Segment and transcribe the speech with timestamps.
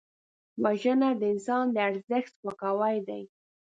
[0.63, 3.23] وژنه د انسان د ارزښت سپکاوی دی